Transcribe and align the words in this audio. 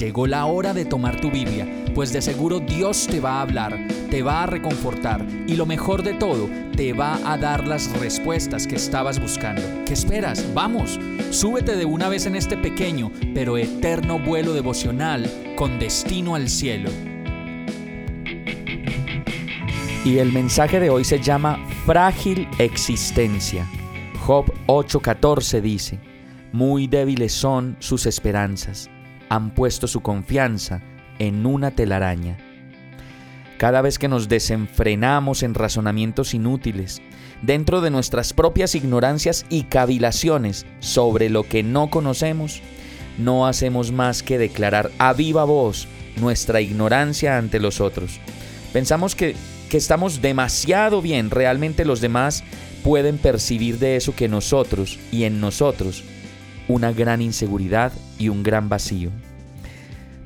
Llegó 0.00 0.26
la 0.26 0.46
hora 0.46 0.72
de 0.72 0.86
tomar 0.86 1.20
tu 1.20 1.30
Biblia, 1.30 1.68
pues 1.94 2.10
de 2.10 2.22
seguro 2.22 2.58
Dios 2.58 3.06
te 3.06 3.20
va 3.20 3.32
a 3.32 3.42
hablar, 3.42 3.86
te 4.08 4.22
va 4.22 4.44
a 4.44 4.46
reconfortar 4.46 5.26
y 5.46 5.56
lo 5.56 5.66
mejor 5.66 6.02
de 6.02 6.14
todo, 6.14 6.48
te 6.74 6.94
va 6.94 7.20
a 7.30 7.36
dar 7.36 7.68
las 7.68 7.92
respuestas 8.00 8.66
que 8.66 8.76
estabas 8.76 9.20
buscando. 9.20 9.60
¿Qué 9.84 9.92
esperas? 9.92 10.54
Vamos, 10.54 10.98
súbete 11.28 11.76
de 11.76 11.84
una 11.84 12.08
vez 12.08 12.24
en 12.24 12.34
este 12.34 12.56
pequeño 12.56 13.12
pero 13.34 13.58
eterno 13.58 14.18
vuelo 14.18 14.54
devocional 14.54 15.30
con 15.54 15.78
destino 15.78 16.34
al 16.34 16.48
cielo. 16.48 16.88
Y 20.06 20.16
el 20.16 20.32
mensaje 20.32 20.80
de 20.80 20.88
hoy 20.88 21.04
se 21.04 21.20
llama 21.20 21.58
Frágil 21.84 22.48
Existencia. 22.58 23.68
Job 24.24 24.50
8:14 24.66 25.60
dice, 25.60 25.98
Muy 26.52 26.86
débiles 26.86 27.34
son 27.34 27.76
sus 27.80 28.06
esperanzas 28.06 28.88
han 29.30 29.54
puesto 29.54 29.86
su 29.86 30.02
confianza 30.02 30.82
en 31.18 31.46
una 31.46 31.70
telaraña. 31.70 32.36
Cada 33.56 33.80
vez 33.80 33.98
que 33.98 34.08
nos 34.08 34.28
desenfrenamos 34.28 35.42
en 35.42 35.54
razonamientos 35.54 36.34
inútiles, 36.34 37.00
dentro 37.40 37.80
de 37.80 37.90
nuestras 37.90 38.32
propias 38.32 38.74
ignorancias 38.74 39.46
y 39.48 39.62
cavilaciones 39.64 40.66
sobre 40.80 41.30
lo 41.30 41.44
que 41.44 41.62
no 41.62 41.88
conocemos, 41.90 42.60
no 43.18 43.46
hacemos 43.46 43.92
más 43.92 44.22
que 44.22 44.36
declarar 44.36 44.90
a 44.98 45.12
viva 45.12 45.44
voz 45.44 45.86
nuestra 46.16 46.60
ignorancia 46.60 47.38
ante 47.38 47.60
los 47.60 47.80
otros. 47.80 48.18
Pensamos 48.72 49.14
que, 49.14 49.36
que 49.68 49.76
estamos 49.76 50.20
demasiado 50.22 51.02
bien, 51.02 51.30
realmente 51.30 51.84
los 51.84 52.00
demás 52.00 52.42
pueden 52.82 53.18
percibir 53.18 53.78
de 53.78 53.96
eso 53.96 54.16
que 54.16 54.28
nosotros 54.28 54.98
y 55.12 55.24
en 55.24 55.40
nosotros 55.40 56.02
una 56.70 56.92
gran 56.92 57.20
inseguridad 57.20 57.92
y 58.18 58.28
un 58.28 58.42
gran 58.42 58.68
vacío. 58.68 59.10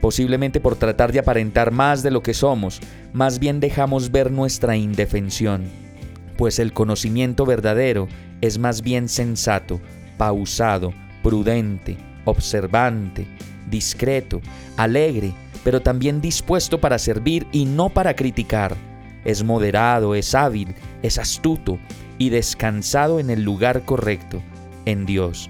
Posiblemente 0.00 0.60
por 0.60 0.76
tratar 0.76 1.12
de 1.12 1.20
aparentar 1.20 1.70
más 1.70 2.02
de 2.02 2.10
lo 2.10 2.22
que 2.22 2.34
somos, 2.34 2.80
más 3.12 3.38
bien 3.38 3.60
dejamos 3.60 4.10
ver 4.10 4.32
nuestra 4.32 4.76
indefensión, 4.76 5.62
pues 6.36 6.58
el 6.58 6.72
conocimiento 6.72 7.46
verdadero 7.46 8.08
es 8.40 8.58
más 8.58 8.82
bien 8.82 9.08
sensato, 9.08 9.80
pausado, 10.18 10.92
prudente, 11.22 11.96
observante, 12.24 13.28
discreto, 13.70 14.40
alegre, 14.76 15.32
pero 15.62 15.80
también 15.80 16.20
dispuesto 16.20 16.80
para 16.80 16.98
servir 16.98 17.46
y 17.52 17.64
no 17.64 17.88
para 17.88 18.16
criticar. 18.16 18.74
Es 19.24 19.44
moderado, 19.44 20.16
es 20.16 20.34
hábil, 20.34 20.74
es 21.02 21.18
astuto 21.18 21.78
y 22.18 22.30
descansado 22.30 23.20
en 23.20 23.30
el 23.30 23.44
lugar 23.44 23.84
correcto, 23.84 24.42
en 24.84 25.06
Dios. 25.06 25.48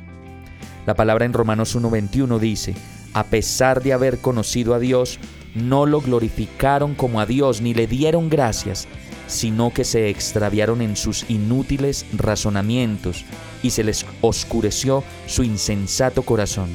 La 0.87 0.95
palabra 0.95 1.25
en 1.25 1.33
Romanos 1.33 1.77
1.21 1.77 2.41
dice, 2.41 2.75
a 3.15 3.25
pesar 3.25 3.83
de 3.83 3.93
haber 3.93 4.19
conocido 4.19 4.75
a 4.75 4.81
Dios, 4.81 5.21
no 5.55 5.87
lo 5.87 6.01
glorificaron 6.01 6.95
como 6.95 7.21
a 7.21 7.27
Dios 7.27 7.61
ni 7.61 7.73
le 7.73 7.87
dieron 7.87 8.29
gracias, 8.29 8.89
sino 9.29 9.73
que 9.73 9.85
se 9.85 10.09
extraviaron 10.09 10.83
en 10.83 10.97
sus 10.97 11.29
inútiles 11.31 12.05
razonamientos 12.17 13.25
y 13.63 13.71
se 13.71 13.85
les 13.85 14.05
oscureció 14.23 15.05
su 15.27 15.45
insensato 15.45 16.23
corazón. 16.23 16.69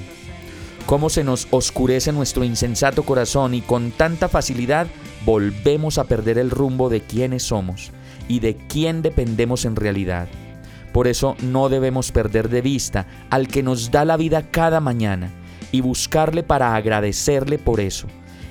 ¿Cómo 0.86 1.10
se 1.10 1.26
nos 1.26 1.50
oscurece 1.52 2.14
nuestro 2.14 2.46
insensato 2.46 3.04
corazón 3.04 3.54
y 3.56 3.62
con 3.62 3.92
tanta 3.92 4.30
facilidad 4.30 4.88
volvemos 5.26 5.98
a 5.98 6.06
perder 6.06 6.38
el 6.38 6.50
rumbo 6.50 6.88
de 6.88 7.02
quiénes 7.02 7.44
somos 7.44 7.92
y 8.30 8.40
de 8.40 8.56
quién 8.56 9.02
dependemos 9.02 9.66
en 9.66 9.76
realidad? 9.76 10.30
Por 10.98 11.08
eso 11.08 11.38
no 11.44 11.70
debemos 11.70 12.12
perder 12.12 12.50
de 12.50 12.64
vista 12.64 13.06
al 13.30 13.48
que 13.48 13.62
nos 13.62 13.92
da 13.92 14.04
la 14.04 14.18
vida 14.18 14.50
cada 14.50 14.80
mañana 14.80 15.30
y 15.72 15.82
buscarle 15.82 16.42
para 16.42 16.76
agradecerle 16.76 17.60
por 17.60 17.80
eso. 17.80 18.08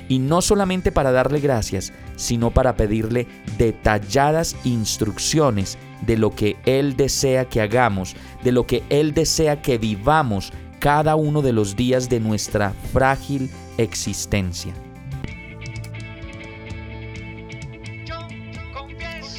Y 0.09 0.21
no 0.21 0.41
solamente 0.41 0.93
para 0.93 1.11
darle 1.11 1.41
gracias, 1.41 1.93
sino 2.15 2.53
para 2.53 2.77
pedirle 2.77 3.27
detalladas 3.59 4.55
instrucciones 4.62 5.77
de 6.03 6.19
lo 6.19 6.37
que 6.37 6.55
Él 6.67 6.95
desea 6.97 7.47
que 7.47 7.61
hagamos, 7.61 8.15
de 8.45 8.53
lo 8.53 8.65
que 8.65 8.84
Él 8.91 9.13
desea 9.13 9.61
que 9.61 9.77
vivamos 9.77 10.53
cada 10.78 11.17
uno 11.17 11.43
de 11.43 11.53
los 11.53 11.75
días 11.75 12.09
de 12.09 12.21
nuestra 12.21 12.73
frágil 12.93 13.51
existencia. 13.77 14.73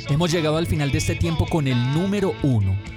Hemos 0.09 0.29
llegado 0.29 0.57
al 0.57 0.67
final 0.67 0.91
de 0.91 0.97
este 0.97 1.15
tiempo 1.15 1.45
con 1.45 1.67
el 1.69 1.93
número 1.93 2.33
uno. 2.43 2.96